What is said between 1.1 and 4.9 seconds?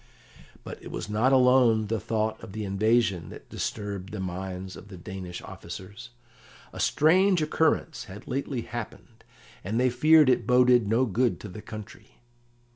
not alone the thought of the invasion that disturbed the minds of